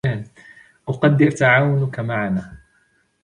أقدر 0.89 1.29
تعاونك 1.31 1.99
معنا. 1.99 2.57